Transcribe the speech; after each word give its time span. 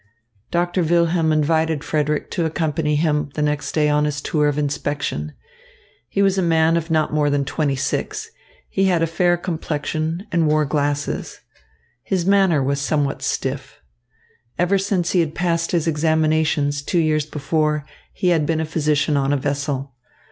Doctor 0.49 0.81
Wilhelm 0.81 1.31
invited 1.31 1.83
Frederick 1.83 2.31
to 2.31 2.45
accompany 2.47 2.95
him 2.95 3.29
the 3.35 3.43
next 3.43 3.73
day 3.73 3.87
on 3.87 4.05
his 4.05 4.19
tour 4.19 4.47
of 4.47 4.57
inspection. 4.57 5.33
He 6.09 6.23
was 6.23 6.39
a 6.39 6.41
man 6.41 6.75
of 6.75 6.89
not 6.89 7.13
more 7.13 7.29
than 7.29 7.45
twenty 7.45 7.75
six. 7.75 8.31
He 8.67 8.85
had 8.85 9.03
a 9.03 9.05
fair 9.05 9.37
complexion 9.37 10.25
and 10.31 10.47
wore 10.47 10.65
glasses. 10.65 11.41
His 12.01 12.25
manner 12.25 12.63
was 12.63 12.81
somewhat 12.81 13.21
stiff. 13.21 13.79
Ever 14.57 14.79
since 14.79 15.11
he 15.11 15.19
had 15.19 15.35
passed 15.35 15.71
his 15.71 15.87
examinations, 15.87 16.81
two 16.81 16.97
years 16.97 17.27
before, 17.27 17.85
he 18.11 18.29
had 18.29 18.47
been 18.47 18.59
a 18.59 18.65
physician 18.65 19.15
on 19.15 19.31
a 19.31 19.37
vessel. 19.37 19.93